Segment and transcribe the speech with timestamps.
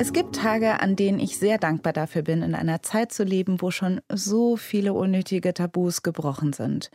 [0.00, 3.60] Es gibt Tage, an denen ich sehr dankbar dafür bin, in einer Zeit zu leben,
[3.60, 6.90] wo schon so viele unnötige Tabus gebrochen sind.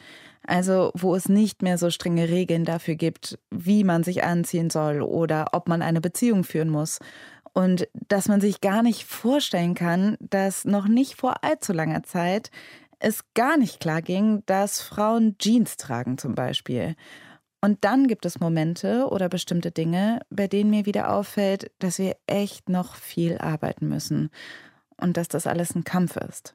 [0.47, 5.04] Also wo es nicht mehr so strenge Regeln dafür gibt, wie man sich anziehen soll
[5.04, 6.97] oder ob man eine Beziehung führen muss.
[7.54, 12.50] Und dass man sich gar nicht vorstellen kann, dass noch nicht vor allzu langer Zeit
[12.97, 16.96] es gar nicht klar ging, dass Frauen Jeans tragen zum Beispiel.
[17.66, 22.15] Und dann gibt es Momente oder bestimmte Dinge, bei denen mir wieder auffällt, dass wir
[22.28, 24.29] echt noch viel arbeiten müssen
[24.97, 26.54] und dass das alles ein Kampf ist.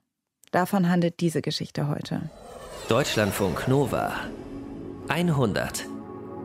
[0.52, 2.30] Davon handelt diese Geschichte heute.
[2.88, 4.12] Deutschlandfunk Nova
[5.08, 5.84] 100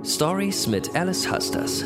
[0.04, 1.86] Stories mit Alice Husters.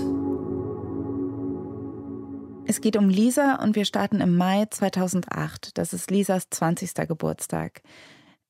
[2.66, 5.78] Es geht um Lisa und wir starten im Mai 2008.
[5.78, 6.94] Das ist Lisas 20.
[7.10, 7.82] Geburtstag.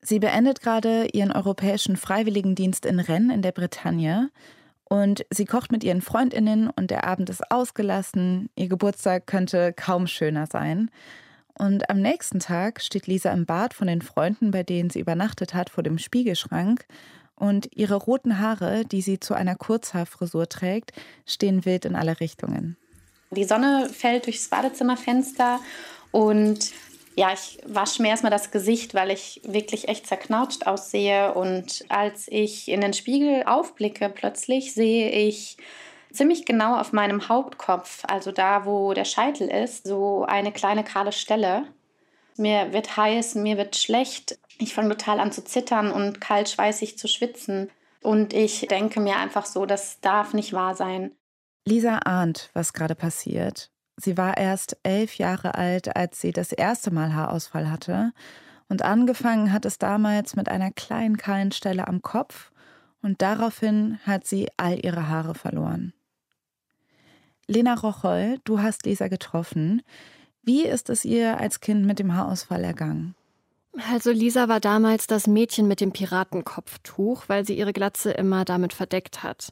[0.02, 4.30] Sie beendet gerade ihren europäischen Freiwilligendienst in Rennes in der Bretagne
[4.90, 8.50] und sie kocht mit ihren Freundinnen und der Abend ist ausgelassen.
[8.56, 10.90] Ihr Geburtstag könnte kaum schöner sein.
[11.54, 15.54] Und am nächsten Tag steht Lisa im Bad von den Freunden, bei denen sie übernachtet
[15.54, 16.86] hat, vor dem Spiegelschrank.
[17.36, 20.94] Und ihre roten Haare, die sie zu einer Kurzhaarfrisur trägt,
[21.26, 22.76] stehen wild in alle Richtungen.
[23.32, 25.60] Die Sonne fällt durchs Badezimmerfenster
[26.12, 26.72] und
[27.16, 31.34] ja, ich wasche mir erstmal das Gesicht, weil ich wirklich echt zerknautscht aussehe.
[31.34, 35.58] Und als ich in den Spiegel aufblicke, plötzlich sehe ich
[36.12, 41.12] ziemlich genau auf meinem Hauptkopf, also da, wo der Scheitel ist, so eine kleine kahle
[41.12, 41.66] Stelle.
[42.38, 44.40] Mir wird heiß, mir wird schlecht.
[44.58, 47.70] Ich fange total an zu zittern und kalt schweißig zu schwitzen.
[48.02, 51.12] Und ich denke mir einfach so, das darf nicht wahr sein.
[51.66, 53.72] Lisa ahnt, was gerade passiert.
[54.02, 58.14] Sie war erst elf Jahre alt, als sie das erste Mal Haarausfall hatte.
[58.70, 62.52] Und angefangen hat es damals mit einer kleinen kahlen Stelle am Kopf
[63.02, 65.94] und daraufhin hat sie all ihre Haare verloren.
[67.48, 69.82] Lena Rocholl, du hast Lisa getroffen.
[70.44, 73.16] Wie ist es ihr als Kind mit dem Haarausfall ergangen?
[73.92, 78.74] Also Lisa war damals das Mädchen mit dem Piratenkopftuch, weil sie ihre Glatze immer damit
[78.74, 79.52] verdeckt hat.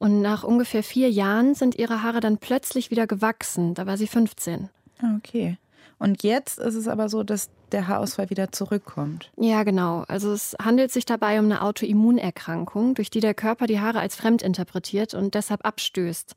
[0.00, 3.74] Und nach ungefähr vier Jahren sind ihre Haare dann plötzlich wieder gewachsen.
[3.74, 4.70] Da war sie 15.
[5.02, 5.58] Ah, okay.
[5.98, 9.30] Und jetzt ist es aber so, dass der Haarausfall wieder zurückkommt.
[9.36, 10.04] Ja, genau.
[10.08, 14.16] Also es handelt sich dabei um eine Autoimmunerkrankung, durch die der Körper die Haare als
[14.16, 16.34] fremd interpretiert und deshalb abstößt.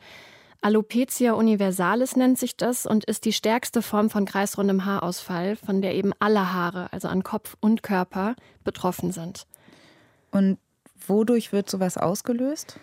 [0.59, 5.95] Alopecia universalis nennt sich das und ist die stärkste Form von kreisrundem Haarausfall, von der
[5.95, 8.35] eben alle Haare, also an Kopf und Körper,
[8.65, 9.47] betroffen sind.
[10.31, 10.57] Und
[11.07, 12.77] wodurch wird sowas ausgelöst?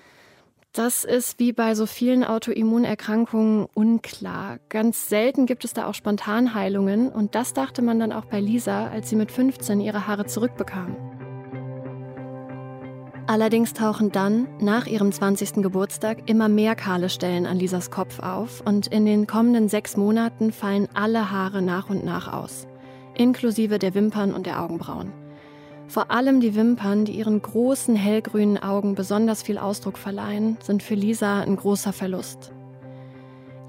[0.72, 4.58] Das ist wie bei so vielen Autoimmunerkrankungen unklar.
[4.68, 8.86] Ganz selten gibt es da auch Spontanheilungen und das dachte man dann auch bei Lisa,
[8.86, 10.94] als sie mit 15 ihre Haare zurückbekam.
[13.26, 15.54] Allerdings tauchen dann, nach ihrem 20.
[15.54, 20.52] Geburtstag, immer mehr kahle Stellen an Lisas Kopf auf und in den kommenden sechs Monaten
[20.52, 22.68] fallen alle Haare nach und nach aus,
[23.16, 25.12] inklusive der Wimpern und der Augenbrauen.
[25.90, 30.94] Vor allem die Wimpern, die ihren großen hellgrünen Augen besonders viel Ausdruck verleihen, sind für
[30.94, 32.52] Lisa ein großer Verlust.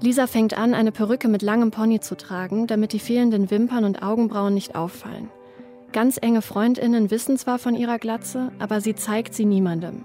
[0.00, 4.04] Lisa fängt an, eine Perücke mit langem Pony zu tragen, damit die fehlenden Wimpern und
[4.04, 5.30] Augenbrauen nicht auffallen.
[5.90, 10.04] Ganz enge Freundinnen wissen zwar von ihrer Glatze, aber sie zeigt sie niemandem.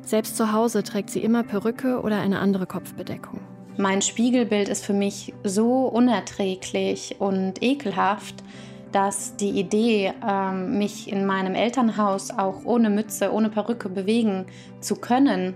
[0.00, 3.38] Selbst zu Hause trägt sie immer Perücke oder eine andere Kopfbedeckung.
[3.76, 8.42] Mein Spiegelbild ist für mich so unerträglich und ekelhaft,
[8.92, 14.46] dass die Idee, ähm, mich in meinem Elternhaus auch ohne Mütze, ohne Perücke bewegen
[14.80, 15.54] zu können,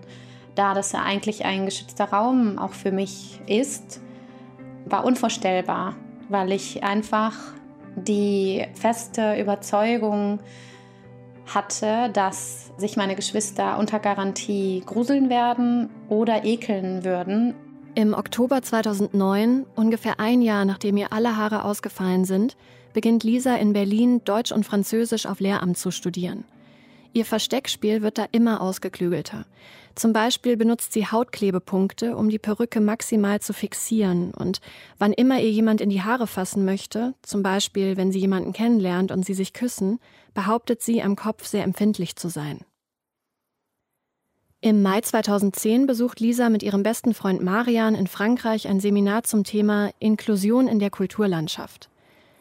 [0.54, 4.00] da das ja eigentlich ein geschützter Raum auch für mich ist,
[4.86, 5.94] war unvorstellbar,
[6.28, 7.34] weil ich einfach
[7.94, 10.40] die feste Überzeugung
[11.46, 17.54] hatte, dass sich meine Geschwister unter Garantie gruseln werden oder ekeln würden.
[17.94, 22.56] Im Oktober 2009, ungefähr ein Jahr nachdem ihr alle Haare ausgefallen sind,
[22.96, 26.44] beginnt Lisa in Berlin Deutsch und Französisch auf Lehramt zu studieren.
[27.12, 29.44] Ihr Versteckspiel wird da immer ausgeklügelter.
[29.94, 34.32] Zum Beispiel benutzt sie Hautklebepunkte, um die Perücke maximal zu fixieren.
[34.32, 34.62] Und
[34.96, 39.12] wann immer ihr jemand in die Haare fassen möchte, zum Beispiel wenn sie jemanden kennenlernt
[39.12, 39.98] und sie sich küssen,
[40.32, 42.60] behauptet sie, am Kopf sehr empfindlich zu sein.
[44.62, 49.44] Im Mai 2010 besucht Lisa mit ihrem besten Freund Marian in Frankreich ein Seminar zum
[49.44, 51.90] Thema Inklusion in der Kulturlandschaft.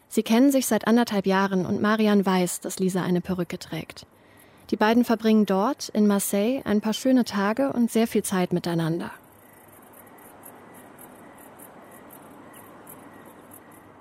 [0.08, 4.06] Sie kennen sich seit anderthalb Jahren und Marian weiß, dass Lisa eine Perücke trägt.
[4.70, 9.10] Die beiden verbringen dort, in Marseille, ein paar schöne Tage und sehr viel Zeit miteinander.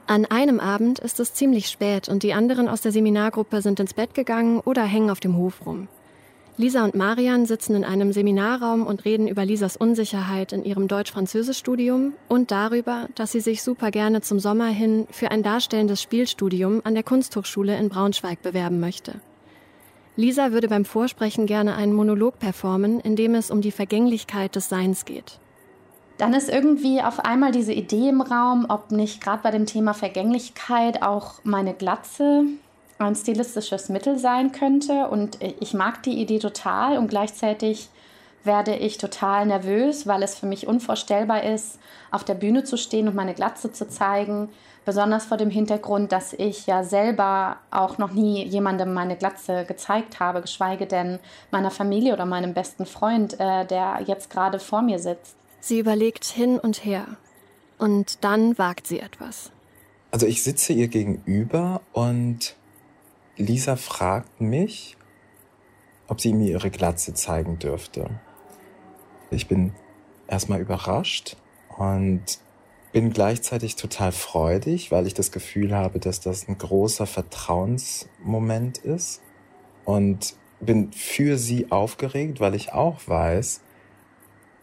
[0.08, 3.96] An einem Abend ist es ziemlich spät und die anderen aus der Seminargruppe sind ins
[3.96, 5.88] Bett gegangen oder hängen auf dem Hof rum.
[6.58, 12.14] Lisa und Marian sitzen in einem Seminarraum und reden über Lisas Unsicherheit in ihrem Deutsch-Französisch-Studium
[12.30, 16.94] und darüber, dass sie sich super gerne zum Sommer hin für ein darstellendes Spielstudium an
[16.94, 19.20] der Kunsthochschule in Braunschweig bewerben möchte.
[20.16, 24.70] Lisa würde beim Vorsprechen gerne einen Monolog performen, in dem es um die Vergänglichkeit des
[24.70, 25.40] Seins geht.
[26.18, 29.94] Dann ist irgendwie auf einmal diese Idee im Raum, ob nicht gerade bei dem Thema
[29.94, 32.46] Vergänglichkeit auch meine Glatze
[32.98, 35.08] ein stilistisches Mittel sein könnte.
[35.10, 37.90] Und ich mag die Idee total und gleichzeitig
[38.44, 41.80] werde ich total nervös, weil es für mich unvorstellbar ist,
[42.12, 44.50] auf der Bühne zu stehen und meine Glatze zu zeigen.
[44.86, 50.20] Besonders vor dem Hintergrund, dass ich ja selber auch noch nie jemandem meine Glatze gezeigt
[50.20, 51.18] habe, geschweige denn
[51.50, 55.36] meiner Familie oder meinem besten Freund, äh, der jetzt gerade vor mir sitzt.
[55.60, 57.08] Sie überlegt hin und her.
[57.80, 59.52] Und dann wagt sie etwas.
[60.12, 62.56] Also ich sitze ihr gegenüber und
[63.38, 64.96] Lisa fragt mich,
[66.08, 68.10] ob sie mir ihre Glatze zeigen dürfte.
[69.30, 69.74] Ich bin
[70.28, 71.36] erstmal überrascht
[71.78, 72.24] und
[72.94, 79.22] bin gleichzeitig total freudig, weil ich das Gefühl habe, dass das ein großer Vertrauensmoment ist
[79.84, 83.60] und bin für sie aufgeregt, weil ich auch weiß,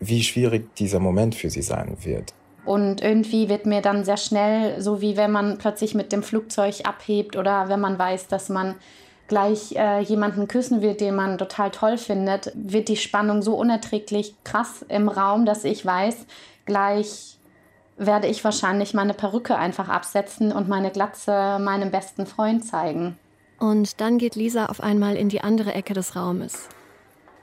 [0.00, 2.32] wie schwierig dieser Moment für sie sein wird.
[2.64, 6.82] Und irgendwie wird mir dann sehr schnell, so wie wenn man plötzlich mit dem Flugzeug
[6.84, 8.76] abhebt oder wenn man weiß, dass man
[9.26, 14.34] gleich äh, jemanden küssen wird, den man total toll findet, wird die Spannung so unerträglich
[14.44, 16.26] krass im Raum, dass ich weiß,
[16.66, 17.38] gleich
[17.96, 23.16] werde ich wahrscheinlich meine Perücke einfach absetzen und meine Glatze meinem besten Freund zeigen.
[23.58, 26.68] Und dann geht Lisa auf einmal in die andere Ecke des Raumes.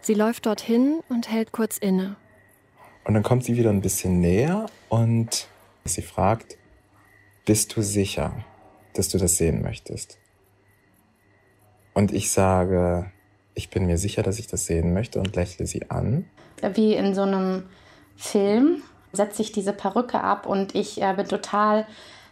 [0.02, 2.16] Sie läuft dorthin und hält kurz inne.
[3.04, 5.48] Und dann kommt sie wieder ein bisschen näher und
[5.86, 6.58] sie fragt,
[7.46, 8.46] bist du sicher,
[8.94, 10.20] dass du das sehen möchtest?
[11.94, 13.12] Und ich sage,
[13.56, 16.26] ich bin mir sicher, dass ich das sehen möchte und lächle sie an.
[16.74, 17.64] Wie in so einem
[18.16, 21.88] Film setze ich diese Perücke ab und ich äh, bin total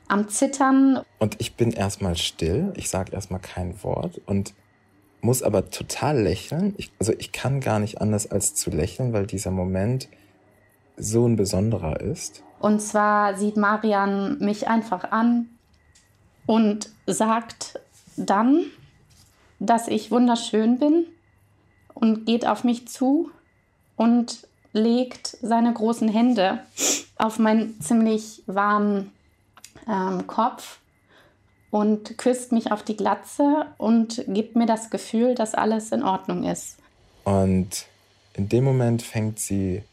[0.07, 1.01] am Zittern.
[1.19, 4.53] Und ich bin erstmal still, ich sage erstmal kein Wort und
[5.21, 6.75] muss aber total lächeln.
[6.77, 10.07] Ich, also ich kann gar nicht anders als zu lächeln, weil dieser Moment
[10.97, 12.43] so ein besonderer ist.
[12.59, 15.47] Und zwar sieht Marian mich einfach an
[16.45, 17.79] und sagt
[18.15, 18.65] dann,
[19.59, 21.05] dass ich wunderschön bin
[21.93, 23.31] und geht auf mich zu
[23.95, 26.59] und legt seine großen Hände
[27.17, 29.11] auf meinen ziemlich warmen
[29.87, 30.79] ähm, Kopf
[31.71, 36.43] und küsst mich auf die Glatze und gibt mir das Gefühl, dass alles in Ordnung
[36.43, 36.77] ist.
[37.23, 37.85] Und
[38.33, 39.83] in dem Moment fängt sie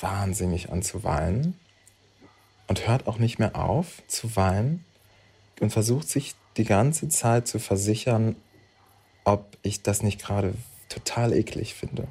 [0.00, 1.58] wahnsinnig an zu weinen
[2.66, 4.84] und hört auch nicht mehr auf zu weinen
[5.60, 8.36] und versucht sich die ganze Zeit zu versichern,
[9.24, 10.54] ob ich das nicht gerade
[10.88, 12.08] total eklig finde.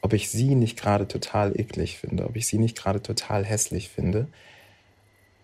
[0.00, 3.88] Ob ich sie nicht gerade total eklig finde, ob ich sie nicht gerade total hässlich
[3.88, 4.28] finde.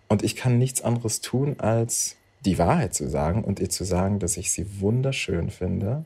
[0.07, 4.19] Und ich kann nichts anderes tun, als die Wahrheit zu sagen und ihr zu sagen,
[4.19, 6.05] dass ich sie wunderschön finde.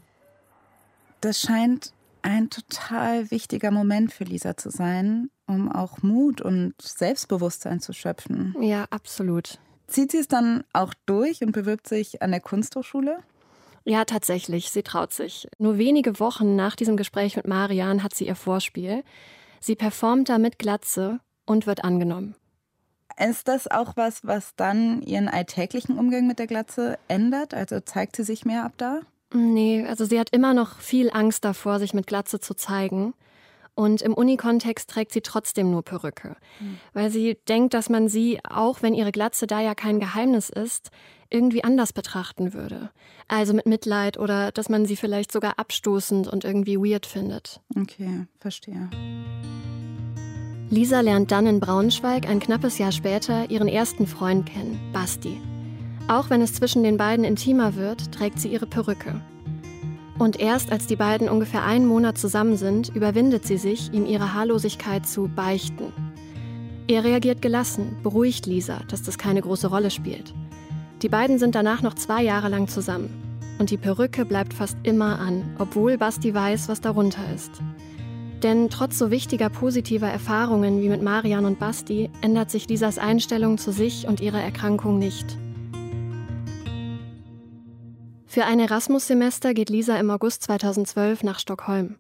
[1.22, 7.80] Das scheint ein total wichtiger Moment für Lisa zu sein, um auch Mut und Selbstbewusstsein
[7.80, 8.56] zu schöpfen.
[8.60, 9.60] Ja, absolut.
[9.88, 13.20] Zieht sie es dann auch durch und bewirbt sich an der Kunsthochschule?
[13.86, 14.72] Ja, tatsächlich.
[14.72, 15.48] Sie traut sich.
[15.58, 19.04] Nur wenige Wochen nach diesem Gespräch mit Marian hat sie ihr Vorspiel.
[19.60, 22.36] Sie performt da mit Glatze und wird angenommen.
[23.18, 27.54] Ist das auch was, was dann ihren alltäglichen Umgang mit der Glatze ändert?
[27.54, 29.02] Also zeigt sie sich mehr ab da?
[29.34, 33.14] Nee, also sie hat immer noch viel Angst davor, sich mit Glatze zu zeigen.
[33.76, 36.78] Und im Unikontext trägt sie trotzdem nur Perücke, mhm.
[36.94, 40.92] weil sie denkt, dass man sie, auch wenn ihre Glatze da ja kein Geheimnis ist,
[41.32, 42.92] irgendwie anders betrachten würde.
[43.28, 47.62] Also mit Mitleid oder dass man sie vielleicht sogar abstoßend und irgendwie weird findet.
[47.76, 48.90] Okay, verstehe.
[50.70, 55.40] Lisa lernt dann in Braunschweig ein knappes Jahr später ihren ersten Freund kennen, Basti.
[56.08, 59.22] Auch wenn es zwischen den beiden intimer wird, trägt sie ihre Perücke.
[60.20, 64.34] Und erst als die beiden ungefähr einen Monat zusammen sind, überwindet sie sich, ihm ihre
[64.34, 65.92] Haarlosigkeit zu beichten.
[66.88, 70.34] Er reagiert gelassen, beruhigt Lisa, dass das keine große Rolle spielt.
[71.02, 73.10] Die beiden sind danach noch zwei Jahre lang zusammen.
[73.60, 77.52] Und die Perücke bleibt fast immer an, obwohl Basti weiß, was darunter ist.
[78.42, 83.58] Denn trotz so wichtiger positiver Erfahrungen wie mit Marian und Basti ändert sich Lisas Einstellung
[83.58, 85.38] zu sich und ihrer Erkrankung nicht.
[88.34, 91.98] Für ein Erasmus-Semester geht Lisa im August 2012 nach Stockholm.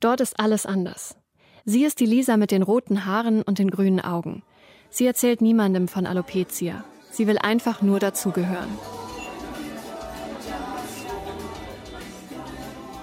[0.00, 1.18] Dort ist alles anders.
[1.66, 4.42] Sie ist die Lisa mit den roten Haaren und den grünen Augen.
[4.88, 6.82] Sie erzählt niemandem von Alopecia.
[7.10, 8.70] Sie will einfach nur dazugehören.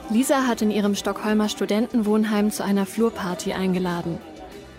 [0.10, 4.18] Lisa hat in ihrem Stockholmer Studentenwohnheim zu einer Flurparty eingeladen.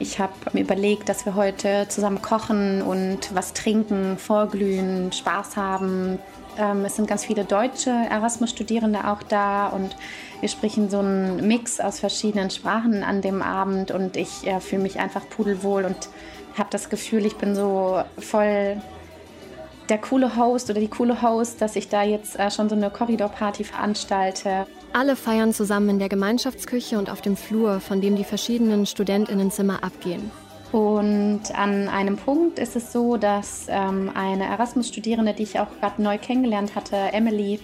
[0.01, 6.19] Ich habe mir überlegt, dass wir heute zusammen kochen und was trinken, vorglühen, Spaß haben.
[6.59, 9.97] Ähm, es sind ganz viele deutsche Erasmus-Studierende auch da und
[10.41, 14.83] wir sprechen so einen Mix aus verschiedenen Sprachen an dem Abend und ich äh, fühle
[14.83, 16.09] mich einfach pudelwohl und
[16.59, 18.83] habe das Gefühl, ich bin so voll
[19.89, 22.91] der coole Host oder die coole Host, dass ich da jetzt äh, schon so eine
[22.91, 24.67] Korridorparty veranstalte.
[24.93, 29.85] Alle feiern zusammen in der Gemeinschaftsküche und auf dem Flur, von dem die verschiedenen Studentinnenzimmer
[29.85, 30.31] abgehen.
[30.73, 36.03] Und an einem Punkt ist es so, dass ähm, eine Erasmus-Studierende, die ich auch gerade
[36.03, 37.61] neu kennengelernt hatte, Emily,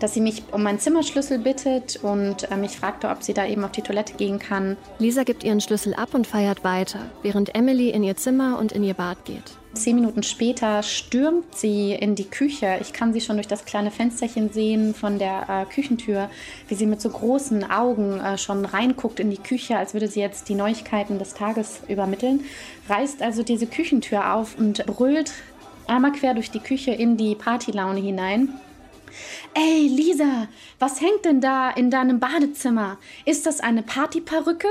[0.00, 3.64] dass sie mich um meinen Zimmerschlüssel bittet und äh, mich fragte, ob sie da eben
[3.64, 4.76] auf die Toilette gehen kann.
[4.98, 8.82] Lisa gibt ihren Schlüssel ab und feiert weiter, während Emily in ihr Zimmer und in
[8.82, 9.56] ihr Bad geht.
[9.76, 12.78] Zehn Minuten später stürmt sie in die Küche.
[12.80, 16.28] Ich kann sie schon durch das kleine Fensterchen sehen von der äh, Küchentür,
[16.68, 20.20] wie sie mit so großen Augen äh, schon reinguckt in die Küche, als würde sie
[20.20, 22.44] jetzt die Neuigkeiten des Tages übermitteln.
[22.88, 25.32] Reißt also diese Küchentür auf und brüllt
[25.86, 28.48] einmal quer durch die Küche in die Partylaune hinein.
[29.54, 32.98] Ey, Lisa, was hängt denn da in deinem Badezimmer?
[33.24, 34.68] Ist das eine Partyperücke?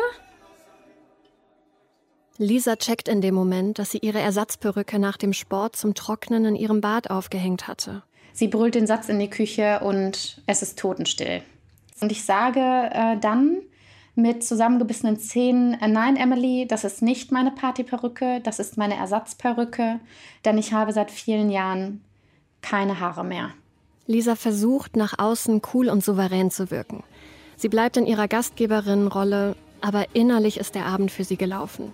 [2.38, 6.56] Lisa checkt in dem Moment, dass sie ihre Ersatzperücke nach dem Sport zum Trocknen in
[6.56, 8.04] ihrem Bad aufgehängt hatte.
[8.34, 11.42] Sie brüllt den Satz in die Küche und es ist totenstill.
[12.02, 13.60] Und ich sage äh, dann
[14.16, 20.02] mit zusammengebissenen Zähnen, äh, nein, Emily, das ist nicht meine Partyperücke, das ist meine Ersatzperücke,
[20.44, 22.04] denn ich habe seit vielen Jahren
[22.62, 23.52] keine Haare mehr.
[24.08, 27.04] Lisa versucht, nach außen cool und souverän zu wirken.
[27.56, 31.94] Sie bleibt in ihrer Gastgeberinnenrolle, aber innerlich ist der Abend für sie gelaufen.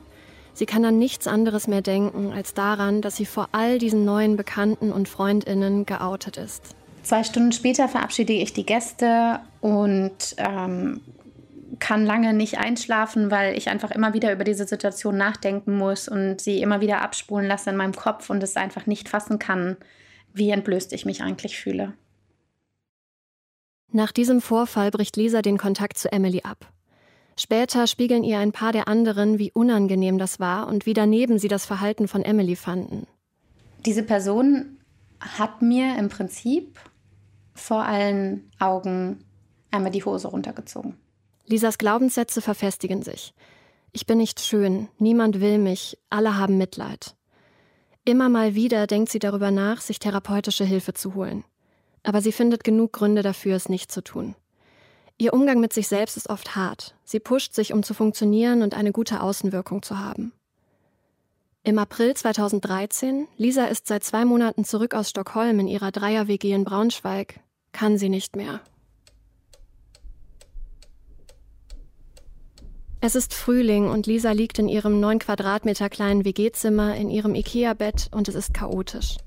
[0.54, 4.36] Sie kann an nichts anderes mehr denken als daran, dass sie vor all diesen neuen
[4.36, 6.76] Bekannten und Freundinnen geoutet ist.
[7.04, 11.02] Zwei Stunden später verabschiede ich die Gäste und ähm,
[11.80, 16.40] kann lange nicht einschlafen, weil ich einfach immer wieder über diese Situation nachdenken muss und
[16.40, 19.78] sie immer wieder abspulen lasse in meinem Kopf und es einfach nicht fassen kann,
[20.34, 21.94] wie entblößt ich mich eigentlich fühle.
[23.92, 26.72] Nach diesem Vorfall bricht Lisa den Kontakt zu Emily ab.
[27.38, 31.48] Später spiegeln ihr ein paar der anderen, wie unangenehm das war und wie daneben sie
[31.48, 33.08] das Verhalten von Emily fanden.
[33.86, 34.78] Diese Person
[35.20, 36.80] hat mir im Prinzip
[37.54, 39.24] vor allen Augen
[39.72, 40.98] einmal die Hose runtergezogen.
[41.48, 43.34] Lisas Glaubenssätze verfestigen sich.
[43.92, 47.16] Ich bin nicht schön, niemand will mich, alle haben Mitleid.
[48.06, 51.44] Immer mal wieder denkt sie darüber nach, sich therapeutische Hilfe zu holen.
[52.04, 54.36] Aber sie findet genug Gründe dafür, es nicht zu tun.
[55.22, 56.96] Ihr Umgang mit sich selbst ist oft hart.
[57.04, 60.34] Sie pusht sich, um zu funktionieren und eine gute Außenwirkung zu haben.
[61.62, 66.64] Im April 2013, Lisa ist seit zwei Monaten zurück aus Stockholm in ihrer Dreier-WG in
[66.64, 67.40] Braunschweig,
[67.72, 68.62] kann sie nicht mehr.
[73.00, 78.10] Es ist Frühling und Lisa liegt in ihrem neun Quadratmeter kleinen WG-Zimmer in ihrem Ikea-Bett
[78.12, 79.18] und es ist chaotisch.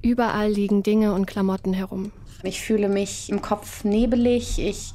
[0.00, 2.12] Überall liegen Dinge und Klamotten herum.
[2.42, 4.58] Ich fühle mich im Kopf nebelig.
[4.58, 4.94] Ich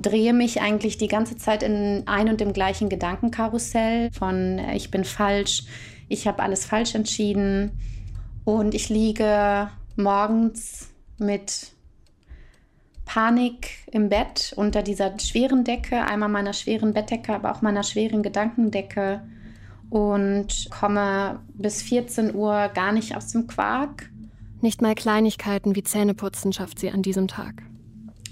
[0.00, 5.04] drehe mich eigentlich die ganze Zeit in ein und dem gleichen Gedankenkarussell von ich bin
[5.04, 5.64] falsch,
[6.08, 7.72] ich habe alles falsch entschieden
[8.44, 11.72] und ich liege morgens mit
[13.04, 18.22] Panik im Bett unter dieser schweren Decke, einmal meiner schweren Bettdecke, aber auch meiner schweren
[18.22, 19.22] Gedankendecke
[19.90, 24.10] und komme bis 14 Uhr gar nicht aus dem Quark.
[24.60, 27.62] Nicht mal Kleinigkeiten wie Zähneputzen schafft sie an diesem Tag.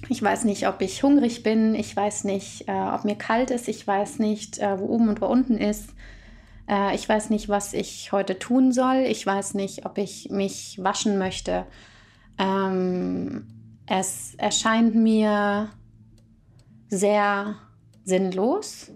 [0.08, 3.68] Ich weiß nicht, ob ich hungrig bin, ich weiß nicht, äh, ob mir kalt ist,
[3.68, 5.90] ich weiß nicht, äh, wo oben und wo unten ist.
[6.68, 9.04] Äh, ich weiß nicht, was ich heute tun soll.
[9.08, 11.66] Ich weiß nicht, ob ich mich waschen möchte.
[12.38, 13.46] Ähm,
[13.86, 15.70] es erscheint mir
[16.88, 17.56] sehr
[18.04, 18.90] sinnlos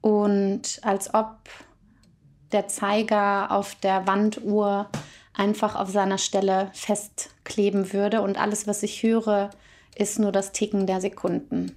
[0.00, 1.36] und als ob
[2.52, 4.88] der Zeiger auf der Wanduhr
[5.34, 9.50] einfach auf seiner Stelle festkleben würde und alles, was ich höre,
[10.00, 11.76] ist nur das Ticken der Sekunden.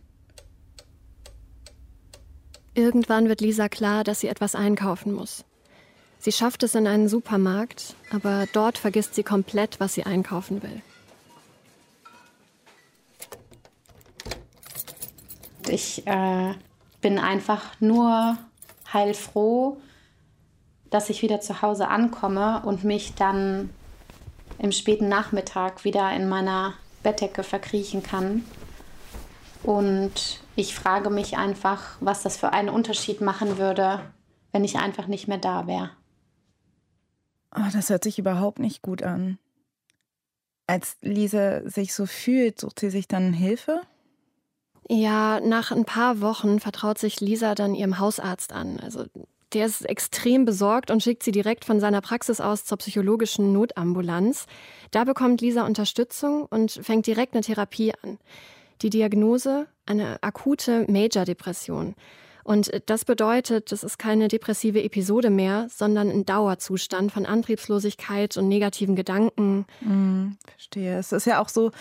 [2.74, 5.46] Irgendwann wird Lisa klar, dass sie etwas einkaufen muss.
[6.18, 10.82] Sie schafft es in einen Supermarkt, aber dort vergisst sie komplett, was sie einkaufen will.
[15.68, 16.54] Ich äh,
[17.02, 18.38] bin einfach nur
[18.92, 19.78] heilfroh,
[20.90, 23.70] dass ich wieder zu Hause ankomme und mich dann
[24.60, 26.74] im späten Nachmittag wieder in meiner
[27.04, 28.44] Bettdecke verkriechen kann.
[29.64, 34.02] Und ich frage mich einfach, was das für einen Unterschied machen würde,
[34.52, 35.92] wenn ich einfach nicht mehr da wäre.
[37.56, 39.38] Oh, das hört sich überhaupt nicht gut an.
[40.68, 43.82] Als Lisa sich so fühlt, sucht sie sich dann Hilfe?
[44.90, 48.80] Ja, nach ein paar Wochen vertraut sich Lisa dann ihrem Hausarzt an.
[48.80, 49.06] Also
[49.54, 54.46] der ist extrem besorgt und schickt sie direkt von seiner Praxis aus zur psychologischen Notambulanz.
[54.92, 58.18] Da bekommt Lisa Unterstützung und fängt direkt eine Therapie an.
[58.82, 61.96] Die Diagnose eine akute Major-Depression.
[62.44, 68.50] Und das bedeutet, das ist keine depressive Episode mehr, sondern ein Dauerzustand von Antriebslosigkeit und
[68.50, 69.66] negativen Gedanken.
[69.80, 70.98] Mm, verstehe.
[70.98, 71.72] Es ist ja auch so,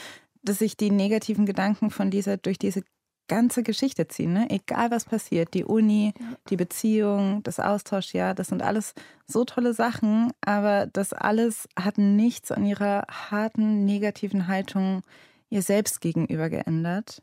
[0.44, 2.82] dass sich die negativen Gedanken von Lisa durch diese
[3.28, 4.46] ganze Geschichte ziehen, ne?
[4.50, 5.54] egal was passiert.
[5.54, 6.26] Die Uni, ja.
[6.50, 8.94] die Beziehung, das Austausch, ja, das sind alles
[9.26, 15.02] so tolle Sachen, aber das alles hat nichts an ihrer harten, negativen Haltung
[15.48, 17.22] ihr selbst gegenüber geändert.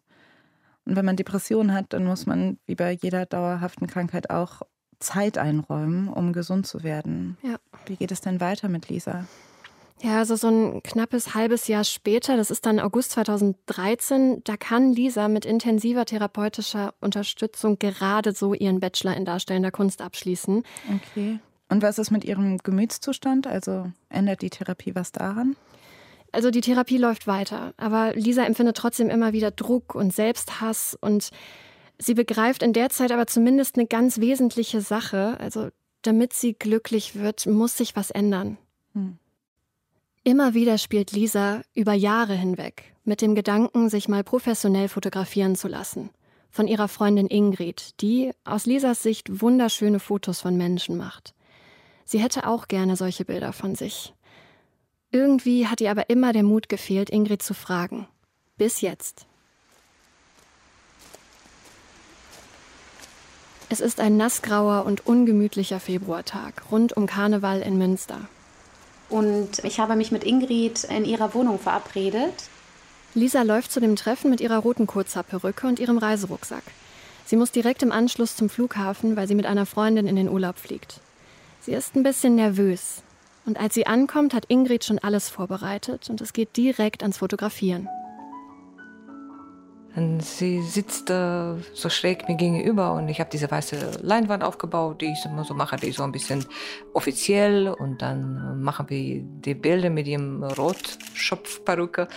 [0.85, 4.61] Und wenn man Depressionen hat, dann muss man, wie bei jeder dauerhaften Krankheit auch,
[4.99, 7.37] Zeit einräumen, um gesund zu werden.
[7.41, 7.55] Ja.
[7.85, 9.25] Wie geht es denn weiter mit Lisa?
[10.01, 14.93] Ja, also so ein knappes halbes Jahr später, das ist dann August 2013, da kann
[14.93, 20.63] Lisa mit intensiver therapeutischer Unterstützung gerade so ihren Bachelor in Darstellender Kunst abschließen.
[20.95, 21.39] Okay.
[21.67, 23.45] Und was ist mit ihrem Gemütszustand?
[23.45, 25.57] Also ändert die Therapie was daran?
[26.31, 31.29] Also die Therapie läuft weiter, aber Lisa empfindet trotzdem immer wieder Druck und Selbsthass und
[31.97, 35.37] sie begreift in der Zeit aber zumindest eine ganz wesentliche Sache.
[35.39, 35.69] Also
[36.03, 38.57] damit sie glücklich wird, muss sich was ändern.
[38.93, 39.17] Hm.
[40.29, 45.67] Immer wieder spielt Lisa über Jahre hinweg mit dem Gedanken, sich mal professionell fotografieren zu
[45.67, 46.11] lassen.
[46.51, 51.33] Von ihrer Freundin Ingrid, die aus Lisas Sicht wunderschöne Fotos von Menschen macht.
[52.05, 54.13] Sie hätte auch gerne solche Bilder von sich.
[55.09, 58.07] Irgendwie hat ihr aber immer der Mut gefehlt, Ingrid zu fragen.
[58.55, 59.25] Bis jetzt.
[63.69, 68.29] Es ist ein nassgrauer und ungemütlicher Februartag rund um Karneval in Münster.
[69.09, 72.33] Und ich habe mich mit Ingrid in ihrer Wohnung verabredet.
[73.15, 76.63] Lisa läuft zu dem Treffen mit ihrer roten Kurzhaarperücke und ihrem Reiserucksack.
[77.25, 80.57] Sie muss direkt im Anschluss zum Flughafen, weil sie mit einer Freundin in den Urlaub
[80.57, 80.99] fliegt.
[81.61, 83.03] Sie ist ein bisschen nervös.
[83.45, 87.87] Und als sie ankommt, hat Ingrid schon alles vorbereitet und es geht direkt ans Fotografieren.
[89.99, 95.01] Und sie sitzt äh, so schräg mir gegenüber und ich habe diese weiße Leinwand aufgebaut,
[95.01, 96.45] die ich immer so mache, die so ein bisschen
[96.93, 102.07] offiziell und dann machen wir die Bilder mit ihrem Rotschopfperücke.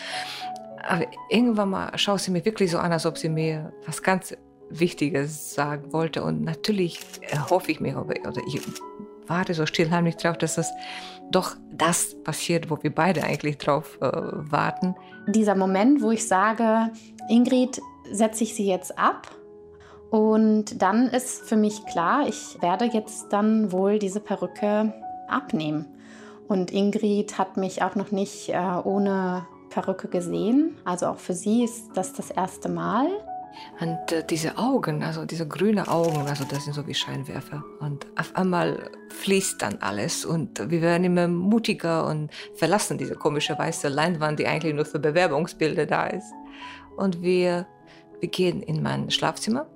[0.84, 4.32] Aber irgendwann mal schaut sie mir wirklich so an, als ob sie mir was ganz
[4.70, 7.00] Wichtiges sagen wollte und natürlich
[7.50, 8.60] hoffe ich mir oder ich
[9.32, 10.72] warte so stillheimlich drauf, dass das
[11.30, 14.94] doch das passiert, wo wir beide eigentlich drauf äh, warten.
[15.26, 16.90] Dieser Moment, wo ich sage,
[17.28, 19.34] Ingrid, setze ich sie jetzt ab.
[20.10, 24.92] Und dann ist für mich klar, ich werde jetzt dann wohl diese Perücke
[25.26, 25.86] abnehmen.
[26.48, 30.76] Und Ingrid hat mich auch noch nicht äh, ohne Perücke gesehen.
[30.84, 33.08] Also auch für sie ist das das erste Mal.
[33.80, 37.64] Und äh, diese Augen, also diese grünen Augen, also das sind so wie Scheinwerfer.
[37.80, 43.58] Und auf einmal fließt dann alles und wir werden immer mutiger und verlassen diese komische
[43.58, 46.32] weiße Leinwand, die eigentlich nur für Bewerbungsbilder da ist.
[46.96, 47.66] Und wir,
[48.20, 49.66] wir gehen in mein Schlafzimmer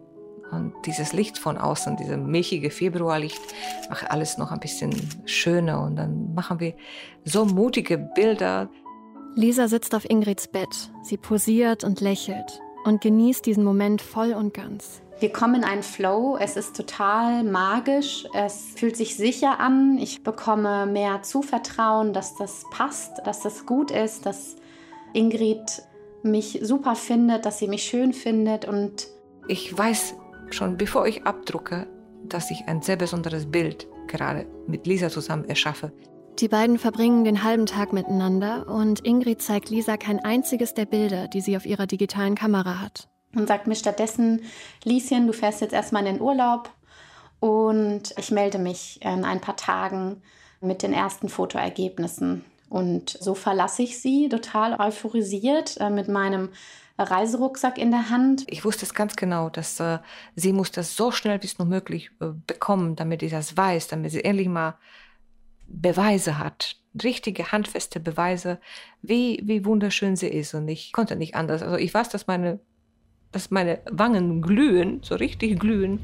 [0.50, 3.40] und dieses Licht von außen, dieses milchige Februarlicht,
[3.88, 6.74] macht alles noch ein bisschen schöner und dann machen wir
[7.24, 8.68] so mutige Bilder.
[9.34, 10.90] Lisa sitzt auf Ingrids Bett.
[11.02, 15.02] Sie posiert und lächelt und genießt diesen Moment voll und ganz.
[15.18, 20.22] Wir kommen in einen Flow, es ist total magisch, es fühlt sich sicher an, ich
[20.22, 24.56] bekomme mehr Zuvertrauen, dass das passt, dass das gut ist, dass
[25.14, 25.82] Ingrid
[26.22, 29.08] mich super findet, dass sie mich schön findet und
[29.48, 30.14] ich weiß
[30.50, 31.86] schon, bevor ich abdrucke,
[32.24, 35.92] dass ich ein sehr besonderes Bild gerade mit Lisa zusammen erschaffe.
[36.38, 41.28] Die beiden verbringen den halben Tag miteinander und Ingrid zeigt Lisa kein einziges der Bilder,
[41.28, 43.08] die sie auf ihrer digitalen Kamera hat.
[43.34, 44.42] Und sagt mir stattdessen,
[44.84, 46.70] Lieschen, du fährst jetzt erstmal in den Urlaub
[47.40, 50.22] und ich melde mich in ein paar Tagen
[50.60, 52.44] mit den ersten Fotoergebnissen.
[52.68, 56.50] Und so verlasse ich sie total euphorisiert äh, mit meinem
[56.98, 58.44] Reiserucksack in der Hand.
[58.48, 60.00] Ich wusste es ganz genau, dass äh,
[60.34, 63.88] sie muss das so schnell wie es nur möglich äh, bekommen, damit ich das weiß,
[63.88, 64.76] damit sie endlich mal
[65.68, 68.58] Beweise hat, richtige handfeste Beweise,
[69.02, 70.54] wie, wie wunderschön sie ist.
[70.54, 71.62] Und ich konnte nicht anders.
[71.62, 72.60] Also ich weiß, dass meine,
[73.32, 76.00] dass meine Wangen glühen, so richtig glühen.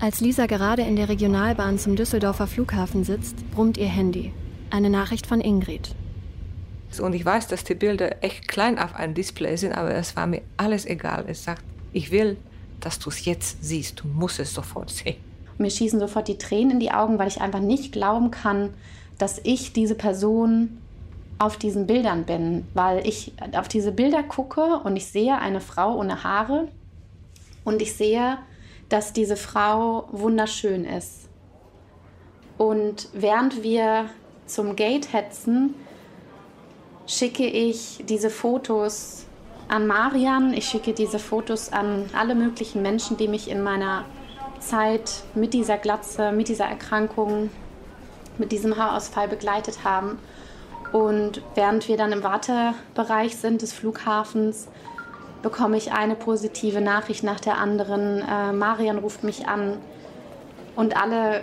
[0.00, 4.32] Als Lisa gerade in der Regionalbahn zum Düsseldorfer Flughafen sitzt, brummt ihr Handy.
[4.70, 5.94] Eine Nachricht von Ingrid.
[7.00, 10.26] Und ich weiß, dass die Bilder echt klein auf einem Display sind, aber es war
[10.26, 11.24] mir alles egal.
[11.28, 12.36] Es sagt, ich will,
[12.80, 14.00] dass du es jetzt siehst.
[14.00, 15.16] Du musst es sofort sehen.
[15.58, 18.74] Mir schießen sofort die Tränen in die Augen, weil ich einfach nicht glauben kann,
[19.18, 20.78] dass ich diese Person
[21.38, 25.96] auf diesen Bildern bin, weil ich auf diese Bilder gucke und ich sehe eine Frau
[25.96, 26.68] ohne Haare
[27.64, 28.38] und ich sehe,
[28.88, 31.28] dass diese Frau wunderschön ist.
[32.56, 34.06] Und während wir
[34.46, 35.74] zum Gate hetzen,
[37.06, 39.26] schicke ich diese Fotos
[39.68, 44.04] an Marian, ich schicke diese Fotos an alle möglichen Menschen, die mich in meiner
[44.68, 47.50] Zeit mit dieser Glatze, mit dieser Erkrankung,
[48.38, 50.18] mit diesem Haarausfall begleitet haben.
[50.92, 54.68] Und während wir dann im Wartebereich sind des Flughafens,
[55.42, 58.22] bekomme ich eine positive Nachricht nach der anderen.
[58.22, 59.78] Äh, Marian ruft mich an
[60.76, 61.42] und alle,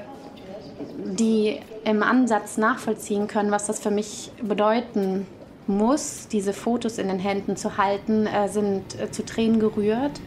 [1.03, 5.27] die im Ansatz nachvollziehen können, was das für mich bedeuten
[5.67, 10.19] muss, diese Fotos in den Händen zu halten, äh, sind äh, zu Tränen gerührt.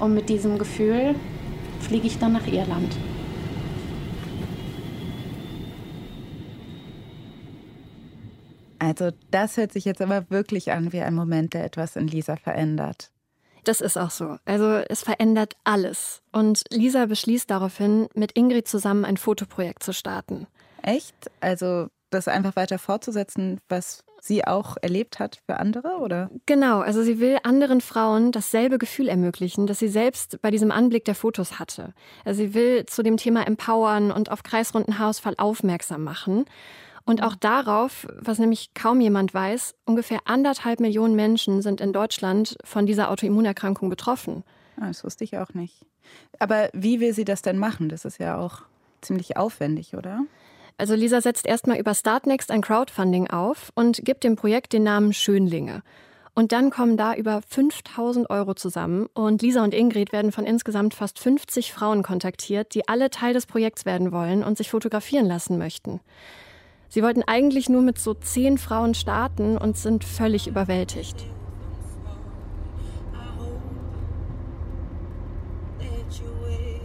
[0.00, 1.14] Und mit diesem Gefühl
[1.84, 2.96] fliege ich dann nach Irland.
[8.78, 12.36] Also das hört sich jetzt aber wirklich an wie ein Moment, der etwas in Lisa
[12.36, 13.10] verändert.
[13.64, 14.36] Das ist auch so.
[14.44, 16.22] Also es verändert alles.
[16.32, 20.46] Und Lisa beschließt daraufhin, mit Ingrid zusammen ein Fotoprojekt zu starten.
[20.82, 21.14] Echt?
[21.40, 26.30] Also das einfach weiter fortzusetzen, was sie auch erlebt hat für andere, oder?
[26.46, 31.04] Genau, also sie will anderen Frauen dasselbe Gefühl ermöglichen, das sie selbst bei diesem Anblick
[31.04, 31.92] der Fotos hatte.
[32.24, 36.46] Also sie will zu dem Thema empowern und auf kreisrunden Haarausfall aufmerksam machen.
[37.06, 42.56] Und auch darauf, was nämlich kaum jemand weiß, ungefähr anderthalb Millionen Menschen sind in Deutschland
[42.64, 44.42] von dieser Autoimmunerkrankung betroffen.
[44.80, 45.84] Ah, das wusste ich auch nicht.
[46.38, 47.90] Aber wie will sie das denn machen?
[47.90, 48.62] Das ist ja auch
[49.02, 50.24] ziemlich aufwendig, oder?
[50.76, 55.12] Also Lisa setzt erstmal über Startnext ein Crowdfunding auf und gibt dem Projekt den Namen
[55.12, 55.82] Schönlinge.
[56.34, 59.06] Und dann kommen da über 5000 Euro zusammen.
[59.14, 63.46] Und Lisa und Ingrid werden von insgesamt fast 50 Frauen kontaktiert, die alle Teil des
[63.46, 66.00] Projekts werden wollen und sich fotografieren lassen möchten.
[66.88, 71.24] Sie wollten eigentlich nur mit so zehn Frauen starten und sind völlig überwältigt.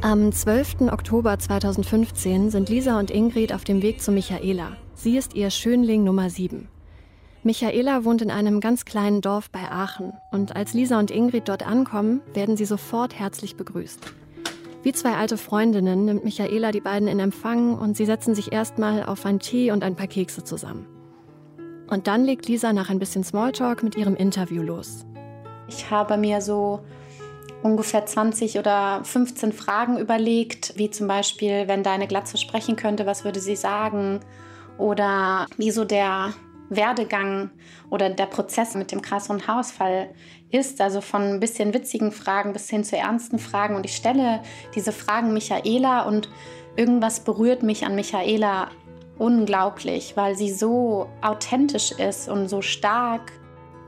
[0.02, 0.94] Am 12.
[0.94, 4.78] Oktober 2015 sind Lisa und Ingrid auf dem Weg zu Michaela.
[4.94, 6.70] Sie ist ihr Schönling Nummer 7.
[7.44, 11.68] Michaela wohnt in einem ganz kleinen Dorf bei Aachen und als Lisa und Ingrid dort
[11.68, 14.14] ankommen, werden sie sofort herzlich begrüßt.
[14.84, 19.04] Wie zwei alte Freundinnen nimmt Michaela die beiden in Empfang und sie setzen sich erstmal
[19.04, 20.88] auf einen Tee und ein paar Kekse zusammen.
[21.90, 25.06] Und dann legt Lisa nach ein bisschen Smalltalk mit ihrem Interview los.
[25.68, 26.80] Ich habe mir so
[27.64, 33.24] ungefähr 20 oder 15 Fragen überlegt, wie zum Beispiel, wenn deine Glatze sprechen könnte, was
[33.24, 34.22] würde sie sagen?
[34.78, 36.34] Oder wie so der
[36.70, 37.50] Werdegang
[37.90, 40.10] oder der Prozess mit dem kreisrunden Haarausfall
[40.52, 40.80] ist.
[40.82, 43.76] Also von ein bisschen witzigen Fragen bis hin zu ernsten Fragen.
[43.76, 44.42] Und ich stelle
[44.76, 46.30] diese Fragen Michaela und
[46.76, 48.70] irgendwas berührt mich an Michaela
[49.18, 53.34] unglaublich, weil sie so authentisch ist und so stark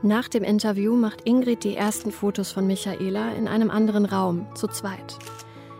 [0.02, 4.66] nach dem Interview macht Ingrid die ersten Fotos von Michaela in einem anderen Raum, zu
[4.66, 5.16] zweit.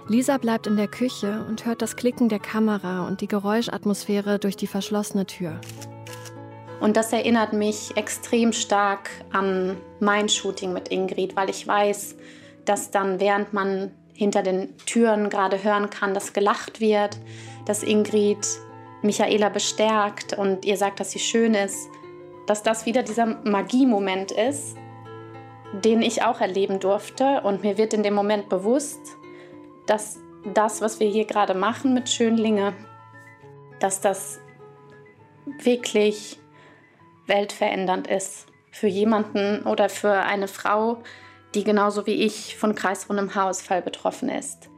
[0.09, 4.57] Lisa bleibt in der Küche und hört das Klicken der Kamera und die Geräuschatmosphäre durch
[4.57, 5.61] die verschlossene Tür.
[6.81, 12.17] Und das erinnert mich extrem stark an mein Shooting mit Ingrid, weil ich weiß,
[12.65, 17.19] dass dann, während man hinter den Türen gerade hören kann, dass gelacht wird,
[17.67, 18.47] dass Ingrid
[19.03, 21.89] Michaela bestärkt und ihr sagt, dass sie schön ist,
[22.53, 24.77] dass das wieder dieser Magiemoment ist,
[25.73, 27.41] den ich auch erleben durfte.
[27.41, 29.01] Und mir wird in dem Moment bewusst,
[29.87, 30.19] dass
[30.53, 32.75] das, was wir hier gerade machen mit Schönlinge,
[33.81, 34.39] dass das
[35.63, 36.41] wirklich
[37.27, 41.03] weltverändernd ist für jemanden oder für eine Frau,
[41.55, 44.69] die genauso wie ich von kreisrundem Haarausfall betroffen ist.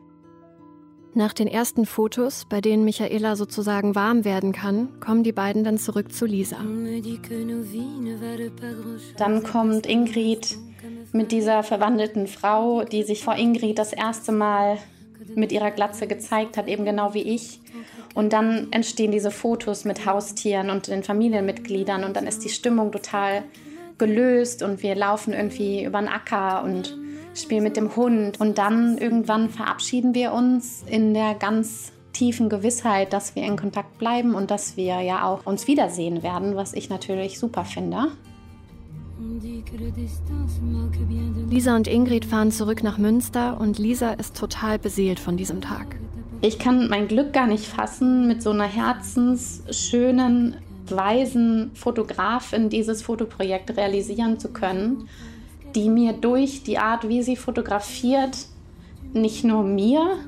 [1.16, 5.78] Nach den ersten Fotos, bei denen Michaela sozusagen warm werden kann, kommen die beiden dann
[5.78, 6.56] zurück zu Lisa.
[9.16, 10.58] Dann kommt Ingrid
[11.12, 14.78] mit dieser verwandelten Frau, die sich vor Ingrid das erste Mal
[15.36, 17.60] mit ihrer Glatze gezeigt hat, eben genau wie ich.
[18.14, 22.90] Und dann entstehen diese Fotos mit Haustieren und den Familienmitgliedern und dann ist die Stimmung
[22.90, 23.44] total
[23.98, 26.96] gelöst und wir laufen irgendwie über den Acker und
[27.34, 28.40] spiele mit dem Hund.
[28.40, 33.98] Und dann irgendwann verabschieden wir uns in der ganz tiefen Gewissheit, dass wir in Kontakt
[33.98, 38.12] bleiben und dass wir ja auch uns wiedersehen werden, was ich natürlich super finde.
[41.50, 45.96] Lisa und Ingrid fahren zurück nach Münster und Lisa ist total beseelt von diesem Tag.
[46.40, 50.56] Ich kann mein Glück gar nicht fassen, mit so einer herzensschönen,
[50.88, 55.08] weisen Fotografin dieses Fotoprojekt realisieren zu können
[55.74, 58.36] die mir durch die Art, wie sie fotografiert,
[59.12, 60.18] nicht nur mir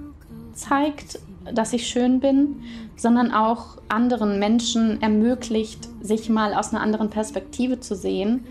[0.53, 1.21] zeigt,
[1.53, 2.63] dass ich schön bin,
[2.97, 8.45] sondern auch anderen Menschen ermöglicht, sich mal aus einer anderen Perspektive zu sehen.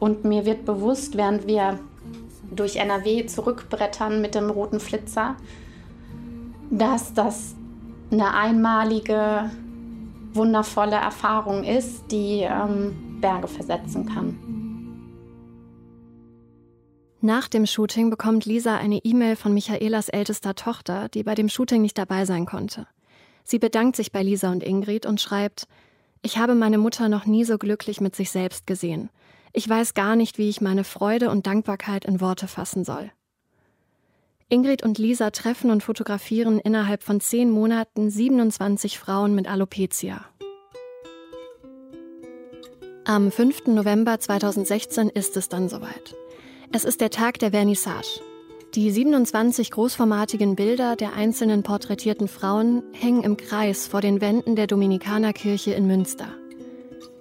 [0.00, 1.78] Und mir wird bewusst, während wir
[2.50, 5.36] durch NRW zurückbrettern mit dem roten Flitzer,
[6.70, 7.54] dass das
[8.10, 9.50] eine einmalige,
[10.32, 14.38] wundervolle Erfahrung ist, die ähm, Berge versetzen kann.
[17.24, 21.80] Nach dem Shooting bekommt Lisa eine E-Mail von Michaelas ältester Tochter, die bei dem Shooting
[21.80, 22.86] nicht dabei sein konnte.
[23.44, 25.66] Sie bedankt sich bei Lisa und Ingrid und schreibt,
[26.20, 29.08] ich habe meine Mutter noch nie so glücklich mit sich selbst gesehen.
[29.54, 33.10] Ich weiß gar nicht, wie ich meine Freude und Dankbarkeit in Worte fassen soll.
[34.50, 40.26] Ingrid und Lisa treffen und fotografieren innerhalb von zehn Monaten 27 Frauen mit Alopecia.
[43.06, 43.68] Am 5.
[43.68, 46.14] November 2016 ist es dann soweit.
[46.76, 48.20] Es ist der Tag der Vernissage.
[48.74, 54.66] Die 27 großformatigen Bilder der einzelnen porträtierten Frauen hängen im Kreis vor den Wänden der
[54.66, 56.26] Dominikanerkirche in Münster.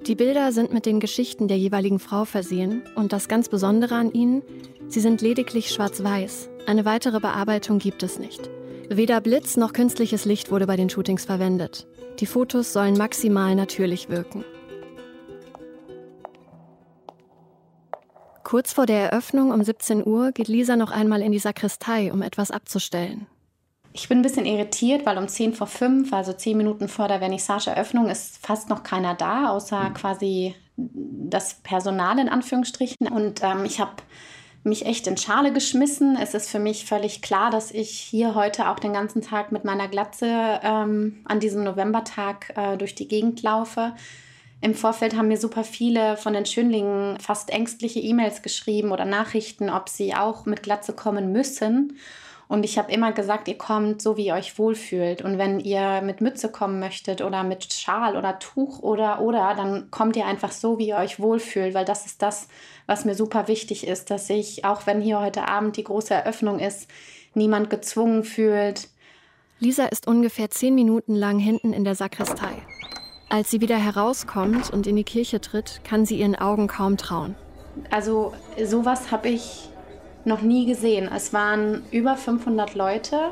[0.08, 4.12] Die Bilder sind mit den Geschichten der jeweiligen Frau versehen und das ganz Besondere an
[4.12, 4.42] ihnen,
[4.88, 6.50] sie sind lediglich schwarz-weiß.
[6.66, 8.50] Eine weitere Bearbeitung gibt es nicht.
[8.90, 11.86] Weder Blitz noch künstliches Licht wurde bei den Shootings verwendet.
[12.18, 14.44] Die Fotos sollen maximal natürlich wirken.
[18.44, 22.22] Kurz vor der Eröffnung um 17 Uhr geht Lisa noch einmal in die Sakristei, um
[22.22, 23.28] etwas abzustellen.
[23.94, 27.20] Ich bin ein bisschen irritiert, weil um 10 vor 5, also 10 Minuten vor der
[27.20, 33.08] Vernissage-Eröffnung, ist fast noch keiner da, außer quasi das Personal in Anführungsstrichen.
[33.08, 34.02] Und ähm, ich habe
[34.64, 36.18] mich echt in Schale geschmissen.
[36.20, 39.64] Es ist für mich völlig klar, dass ich hier heute auch den ganzen Tag mit
[39.64, 43.94] meiner Glatze ähm, an diesem Novembertag äh, durch die Gegend laufe.
[44.64, 49.70] Im Vorfeld haben mir super viele von den Schönlingen fast ängstliche E-Mails geschrieben oder Nachrichten,
[49.70, 51.98] ob sie auch mit Glatze kommen müssen.
[52.48, 55.22] Und ich habe immer gesagt, ihr kommt so, wie ihr euch wohlfühlt.
[55.22, 59.92] Und wenn ihr mit Mütze kommen möchtet oder mit Schal oder Tuch oder oder, dann
[59.92, 62.48] kommt ihr einfach so, wie ihr euch wohlfühlt, weil das ist das,
[62.86, 66.60] was mir super wichtig ist, dass ich, auch wenn hier heute Abend die große Eröffnung
[66.60, 66.90] ist,
[67.34, 68.88] niemand gezwungen fühlt.
[69.60, 72.54] Lisa ist ungefähr zehn Minuten lang hinten in der Sakristei.
[73.34, 77.34] Als sie wieder herauskommt und in die Kirche tritt, kann sie ihren Augen kaum trauen.
[77.90, 78.32] Also
[78.64, 79.70] sowas habe ich
[80.24, 81.10] noch nie gesehen.
[81.12, 83.32] Es waren über 500 Leute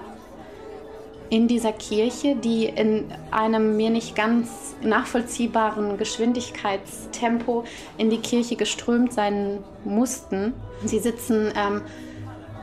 [1.29, 7.65] in dieser Kirche, die in einem mir nicht ganz nachvollziehbaren Geschwindigkeitstempo
[7.99, 10.53] in die Kirche geströmt sein mussten.
[10.83, 11.83] Sie sitzen ähm,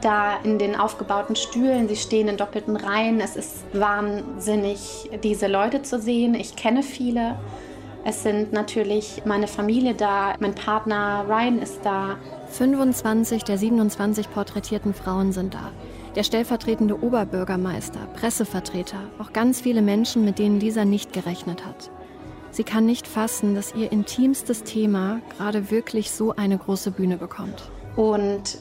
[0.01, 3.21] da in den aufgebauten Stühlen, sie stehen in doppelten Reihen.
[3.21, 6.35] Es ist wahnsinnig, diese Leute zu sehen.
[6.35, 7.37] Ich kenne viele.
[8.05, 12.17] Es sind natürlich meine Familie da, mein Partner Ryan ist da.
[12.51, 15.73] 25 der 27 porträtierten Frauen sind da.
[16.15, 21.91] Der stellvertretende Oberbürgermeister, Pressevertreter, auch ganz viele Menschen, mit denen Lisa nicht gerechnet hat.
[22.51, 27.71] Sie kann nicht fassen, dass ihr intimstes Thema gerade wirklich so eine große Bühne bekommt.
[27.95, 28.59] Und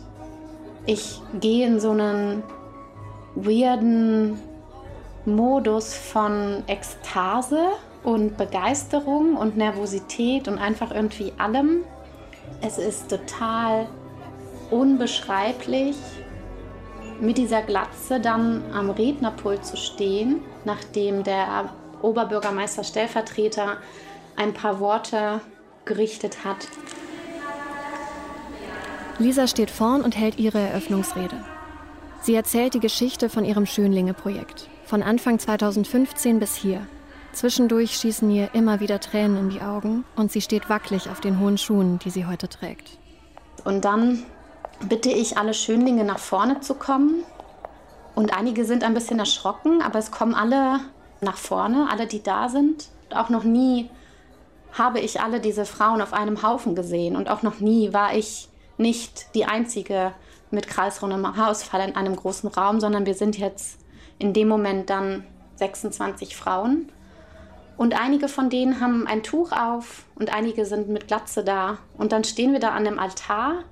[0.88, 2.44] ich gehe in so einen
[3.36, 4.40] weirden
[5.26, 7.68] Modus von Ekstase
[8.04, 11.84] und Begeisterung und Nervosität und einfach irgendwie allem.
[12.62, 13.88] Es ist total
[14.72, 15.98] unbeschreiblich,
[17.20, 21.70] mit dieser Glatze dann am Rednerpult zu stehen, nachdem der
[22.02, 23.78] Oberbürgermeister Stellvertreter
[24.36, 25.42] ein paar Worte
[25.86, 26.68] gerichtet hat.
[29.20, 31.44] Lisa steht vorn und hält ihre Eröffnungsrede.
[32.22, 36.86] Sie erzählt die Geschichte von ihrem Schönlinge-Projekt, von Anfang 2015 bis hier.
[37.32, 41.40] Zwischendurch schießen ihr immer wieder Tränen in die Augen und sie steht wackelig auf den
[41.40, 43.00] hohen Schuhen, die sie heute trägt.
[43.64, 44.24] Und dann
[44.88, 47.24] bitte ich alle Schönlinge nach vorne zu kommen.
[48.14, 50.80] Und einige sind ein bisschen erschrocken, aber es kommen alle
[51.22, 52.90] nach vorne, alle, die da sind.
[53.10, 53.90] Auch noch nie
[54.74, 58.50] habe ich alle diese Frauen auf einem Haufen gesehen und auch noch nie war ich
[58.78, 60.14] nicht die einzige
[60.52, 63.80] mit kreisrundem Haarausfall in einem großen Raum, sondern wir sind jetzt
[64.20, 66.92] in dem Moment dann 26 Frauen.
[67.78, 71.78] Und einige von denen haben ein Tuch auf und einige sind mit Glatze da.
[71.98, 73.64] Und dann stehen wir da an dem Altar.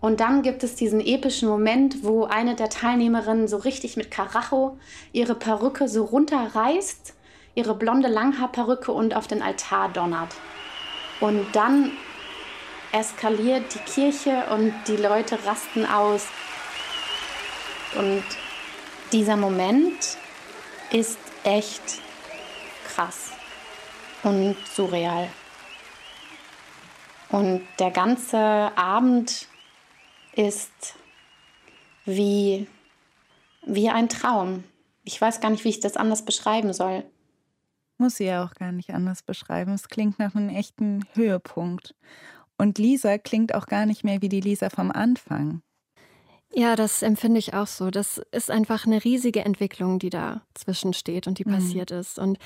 [0.00, 4.76] Und dann gibt es diesen epischen Moment, wo eine der Teilnehmerinnen so richtig mit Karacho
[5.12, 7.14] ihre Perücke so runterreißt,
[7.54, 10.34] ihre blonde Langhaarperücke und auf den Altar donnert.
[11.20, 11.92] Und dann
[12.94, 16.28] eskaliert die Kirche und die Leute rasten aus.
[17.96, 18.24] Und
[19.12, 20.16] dieser Moment
[20.92, 21.82] ist echt
[22.86, 23.32] krass
[24.22, 25.28] und surreal.
[27.30, 29.48] Und der ganze Abend
[30.36, 30.94] ist
[32.04, 32.68] wie,
[33.66, 34.62] wie ein Traum.
[35.02, 37.04] ich weiß gar nicht, wie ich das anders beschreiben soll.
[37.98, 39.72] Muss sie ja auch gar nicht anders beschreiben.
[39.72, 41.94] Es klingt nach einem echten Höhepunkt.
[42.58, 45.62] Und Lisa klingt auch gar nicht mehr wie die Lisa vom Anfang.
[46.52, 47.90] Ja, das empfinde ich auch so.
[47.90, 51.54] Das ist einfach eine riesige Entwicklung, die da zwischensteht und die mhm.
[51.54, 52.18] passiert ist.
[52.18, 52.38] Und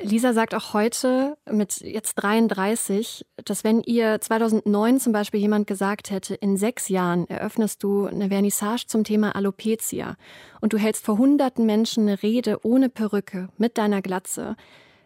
[0.00, 6.10] Lisa sagt auch heute mit jetzt 33, dass wenn ihr 2009 zum Beispiel jemand gesagt
[6.10, 10.16] hätte, in sechs Jahren eröffnest du eine Vernissage zum Thema Alopecia
[10.60, 14.56] und du hältst vor hunderten Menschen eine Rede ohne Perücke mit deiner Glatze,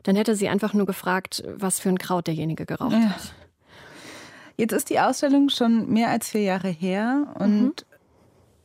[0.04, 3.10] dann hätte sie einfach nur gefragt, was für ein Kraut derjenige geraucht ja.
[3.10, 3.34] hat.
[4.58, 7.72] Jetzt ist die Ausstellung schon mehr als vier Jahre her und mhm.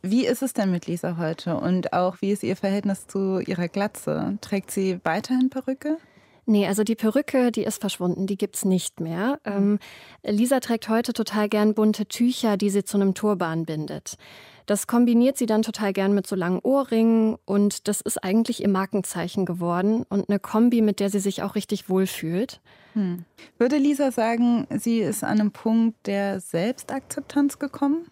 [0.06, 3.70] Wie ist es denn mit Lisa heute und auch wie ist ihr Verhältnis zu ihrer
[3.70, 4.38] Glatze?
[4.42, 5.98] Trägt sie weiterhin Perücke?
[6.46, 9.40] Nee, also die Perücke, die ist verschwunden, die gibt's nicht mehr.
[9.46, 9.80] Ähm,
[10.24, 14.18] Lisa trägt heute total gern bunte Tücher, die sie zu einem Turban bindet.
[14.66, 18.70] Das kombiniert sie dann total gern mit so langen Ohrringen und das ist eigentlich ihr
[18.70, 22.62] Markenzeichen geworden und eine Kombi, mit der sie sich auch richtig wohlfühlt.
[22.94, 23.26] Hm.
[23.58, 28.08] Würde Lisa sagen, sie ist an einem Punkt der Selbstakzeptanz gekommen?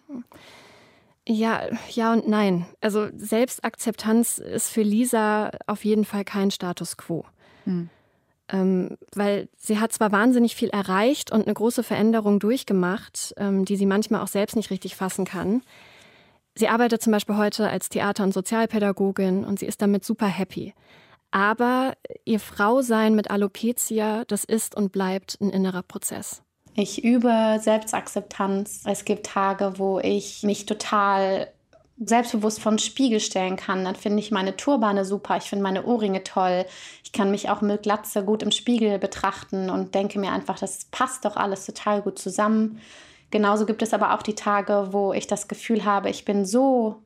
[1.26, 2.66] Ja, ja und nein.
[2.80, 7.24] Also Selbstakzeptanz ist für Lisa auf jeden Fall kein Status quo.
[7.64, 7.88] Hm.
[8.52, 13.76] Ähm, weil sie hat zwar wahnsinnig viel erreicht und eine große Veränderung durchgemacht, ähm, die
[13.76, 15.62] sie manchmal auch selbst nicht richtig fassen kann.
[16.54, 20.74] Sie arbeitet zum Beispiel heute als Theater- und Sozialpädagogin und sie ist damit super happy.
[21.30, 21.94] Aber
[22.26, 26.42] ihr Frausein mit Alopecia, das ist und bleibt ein innerer Prozess.
[26.74, 28.82] Ich übe Selbstakzeptanz.
[28.84, 31.48] Es gibt Tage, wo ich mich total
[31.98, 35.84] selbstbewusst vor den Spiegel stellen kann, dann finde ich meine Turbane super, ich finde meine
[35.84, 36.64] Ohrringe toll.
[37.04, 40.86] Ich kann mich auch mit Glatze gut im Spiegel betrachten und denke mir einfach, das
[40.90, 42.80] passt doch alles total gut zusammen.
[43.30, 47.02] Genauso gibt es aber auch die Tage, wo ich das Gefühl habe, ich bin so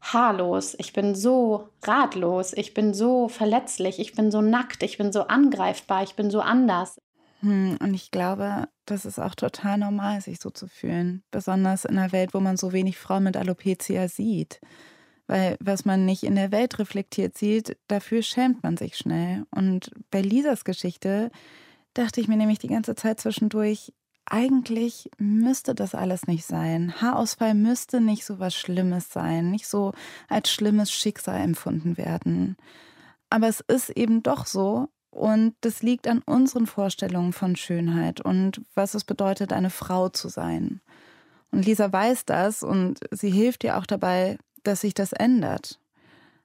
[0.00, 5.12] haarlos, ich bin so ratlos, ich bin so verletzlich, ich bin so nackt, ich bin
[5.12, 6.98] so angreifbar, ich bin so anders.
[7.40, 11.22] Hm, und ich glaube, das ist auch total normal, sich so zu fühlen.
[11.30, 14.60] Besonders in einer Welt, wo man so wenig Frauen mit Alopecia sieht.
[15.26, 19.46] Weil was man nicht in der Welt reflektiert sieht, dafür schämt man sich schnell.
[19.50, 21.30] Und bei Lisas Geschichte
[21.94, 23.92] dachte ich mir nämlich die ganze Zeit zwischendurch,
[24.26, 26.94] eigentlich müsste das alles nicht sein.
[27.00, 29.92] Haarausfall müsste nicht so was Schlimmes sein, nicht so
[30.28, 32.56] als schlimmes Schicksal empfunden werden.
[33.28, 38.62] Aber es ist eben doch so, und das liegt an unseren Vorstellungen von Schönheit und
[38.74, 40.80] was es bedeutet, eine Frau zu sein.
[41.50, 45.80] Und Lisa weiß das und sie hilft ihr auch dabei, dass sich das ändert.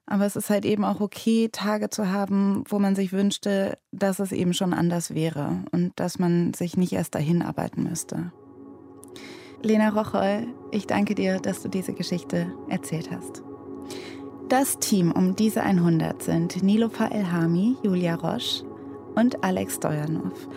[0.07, 4.19] Aber es ist halt eben auch okay, Tage zu haben, wo man sich wünschte, dass
[4.19, 8.31] es eben schon anders wäre und dass man sich nicht erst dahin arbeiten müsste.
[9.61, 13.41] Lena Rocholl, ich danke dir, dass du diese Geschichte erzählt hast.
[14.49, 18.63] Das Team um diese 100 sind Nilofa Elhami, Julia Roche
[19.15, 20.47] und Alex Stojanov.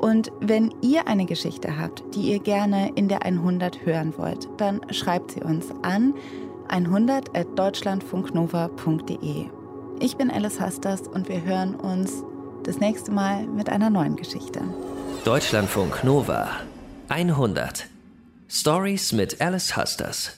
[0.00, 4.82] Und wenn ihr eine Geschichte habt, die ihr gerne in der 100 hören wollt, dann
[4.92, 6.12] schreibt sie uns an
[6.68, 9.46] 100.deutschlandfunknova.de.
[10.00, 12.22] Ich bin Alice Hasters und wir hören uns
[12.64, 14.60] das nächste Mal mit einer neuen Geschichte.
[15.24, 16.50] Deutschlandfunk Nova
[17.08, 17.86] 100
[18.46, 20.37] Stories mit Alice Hasters.